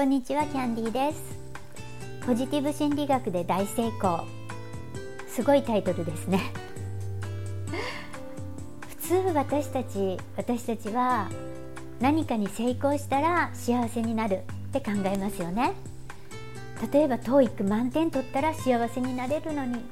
[0.00, 1.20] こんにちはキャンディーです。
[2.26, 4.24] ポジティブ心理学で大成功。
[5.28, 6.40] すごいタイトルですね。
[8.88, 11.28] 普通私たち私たちは
[12.00, 15.74] 何かに成功したら幸せになるって考えますよね。
[16.90, 19.84] 例えば TOEIC 満点取ったら幸せになれるのに。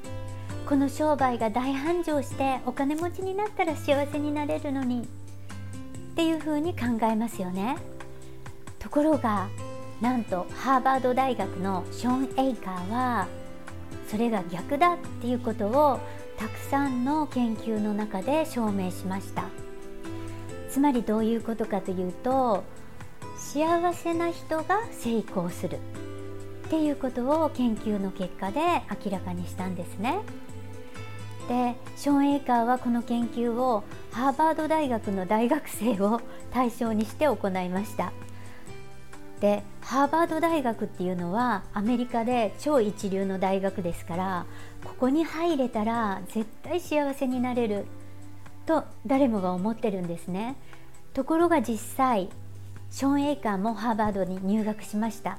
[0.67, 5.03] この商売が大繁盛してお金持ちになったら幸せになれるのに。
[5.03, 5.07] っ
[6.15, 7.77] ていうふうに考えますよね。
[8.79, 9.49] ところが
[10.01, 13.27] なんとハーバード大学のショーン・エイカーは
[14.07, 15.99] それが逆だっていうことを
[16.37, 19.43] たくさんの研究の中で証明しました。
[20.69, 22.63] つまりどういうことかというと
[23.37, 25.77] 幸せな人が成功する
[26.67, 28.59] っていうことを研究の結果で
[29.03, 30.19] 明らかにしたんですね。
[31.47, 36.21] でショーン・エイカーはこの研究をハーバード大学の大学生を
[36.51, 38.13] 対象にして行いました。
[39.39, 44.45] でハーバード大学っていうのはアメリカで超一流の大学ですから
[44.83, 47.85] ここに入れたら絶対幸せになれる
[48.65, 50.55] と誰もが思ってるんですね。
[51.13, 52.29] ところが実際
[52.91, 55.37] ショーン・エイカーもハーバードに入学しました。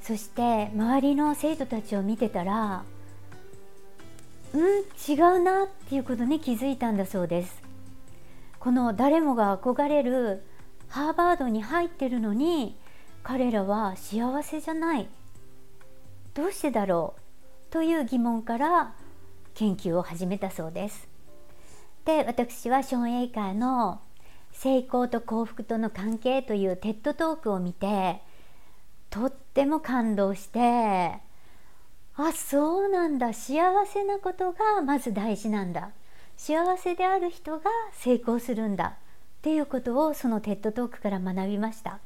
[0.00, 2.84] そして周りの生徒たちを見てたら
[4.52, 4.60] うん
[5.10, 7.62] 違うなっていうことに気づいたんだそうです。
[8.60, 10.44] この誰もが憧れる
[10.88, 12.76] ハーバードに入ってるのに
[13.24, 15.08] 彼らは幸せじゃない。
[16.34, 17.72] どうしてだろう？
[17.72, 18.94] という疑問から
[19.54, 21.08] 研究を始めたそうです。
[22.04, 24.02] で私はショーン・エイカーの
[24.52, 28.20] 「成功と幸福との関係」というテッドトークを見て
[29.08, 31.18] とっても感動して
[32.16, 33.32] あそうなんだ。
[33.32, 35.92] 幸せなことがまず大事なんだ。
[36.36, 38.86] 幸せである人が成功するんだ。
[38.86, 38.90] っ
[39.40, 42.00] ていうことをその TED Talk から学びました。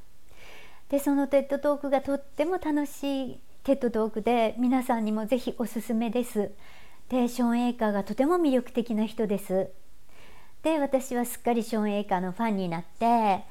[0.91, 6.51] でその TED Talk がとっても楽しい TED Talk で皆さんにもぜひおすすめです。
[7.11, 9.69] でショーン・エイカーがとても魅力的な人です。
[10.63, 13.45] で私はすっかりショーン・エイカーのファンになって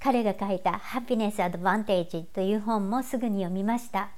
[0.00, 4.08] 彼が書いた「Happiness Advantage」という本もすぐに読みました。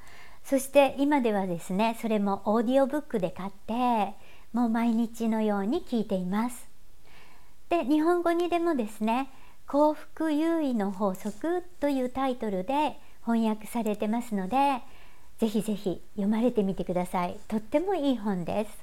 [0.44, 4.14] そして今ではですねそれもオーディオブックで買って
[4.52, 6.68] もう毎日のように聞いています。
[7.68, 9.28] で日本語にでもですね
[9.70, 14.80] 幸福優位の法則というタイトルで翻訳されてますので
[15.38, 17.38] ぜひぜひ読まれてみてください。
[17.46, 18.76] とってもいい本です。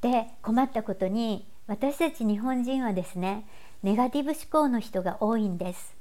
[0.00, 3.46] で困ったことに私たち日本人はですね
[3.84, 5.94] ネガティブ思考の人が多いんです。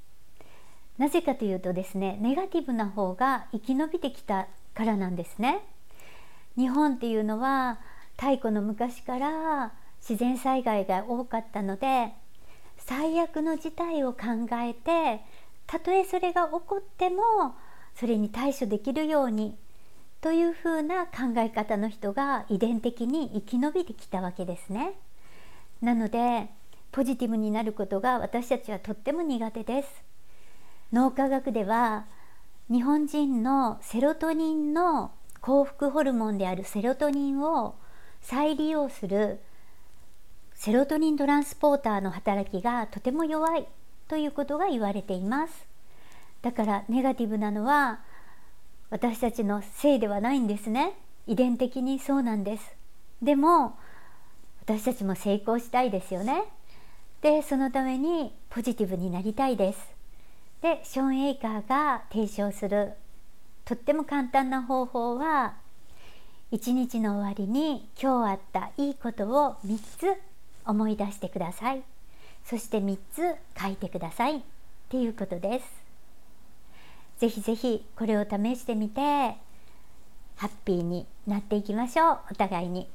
[0.98, 5.60] なぜかというとですねネガティブな方が生き延びてきたからなんですね。
[6.58, 7.78] 日本っていうのは
[8.18, 12.14] 太古の昔から自然災害が多かったので
[12.86, 14.20] 最悪の事態を考
[14.54, 15.24] えて
[15.68, 17.56] たとえそれが起こっても
[17.96, 19.58] それに対処できるように
[20.22, 24.94] というふうな考え方の人が遺伝的に生き延びてきたわけですね。
[25.82, 26.50] なので
[26.92, 30.04] ポジティブになることが私たちはとっても苦手です。
[30.92, 32.06] 脳科学では
[32.70, 35.12] 日本人のセロトニンの
[35.42, 37.76] 幸福ホルモンであるセロトニンを
[38.22, 39.40] 再利用する
[40.64, 43.68] セロトニントランスポーターの働きがとても弱い
[44.08, 45.68] ということが言われています。
[46.42, 48.00] だからネガティブなのは
[48.90, 50.94] 私たちのせいではないんですね。
[51.28, 52.76] 遺伝的にそうなんです。
[53.22, 53.78] でも
[54.62, 56.46] 私たちも成功したいですよね。
[57.22, 59.80] でそのためにポジティブになりたいです。
[60.62, 62.94] でショーン・エイカーが提唱する
[63.66, 65.56] とっても簡単な方法は
[66.52, 70.33] 一日の終わりに今日あったいいことを3つ
[70.66, 71.84] 思い出してください
[72.46, 74.42] そして3つ書いてくださいっ
[74.90, 75.66] ていうことです
[77.20, 82.88] ぜひぜひこれを試してみてハッピーになっていきましょうお互いに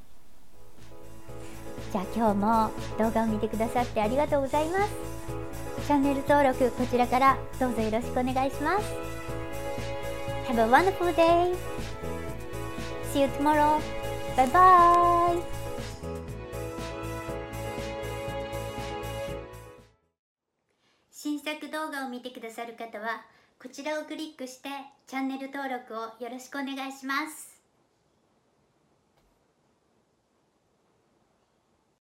[1.93, 4.93] じゃあ今日も動画を見てくださってありがとうございます
[5.87, 9.19] チャンネル登録こちらからどうぞよろしくお願いします
[10.49, 11.55] Have a wonderful day!
[13.13, 13.81] See you tomorrow!
[14.37, 15.58] Bye bye!
[21.79, 23.23] 動画を見てくださる方は
[23.63, 24.69] こちらをクリックして
[25.07, 27.58] チャンネル登録をよろしくお願いします。